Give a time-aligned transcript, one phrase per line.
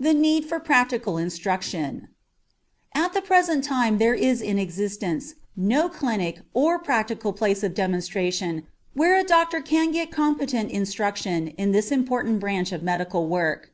[0.00, 2.08] THE NEED FOR PRACTICAL INSTRUCTION
[2.92, 7.72] At the present time there is in existence no clinic or other practical place of
[7.72, 13.70] demonstration where a doctor can get competent instruction in this important branch of medical work.